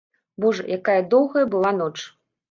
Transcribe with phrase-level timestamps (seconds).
[0.43, 1.93] Божа, якая доўгая была ноч!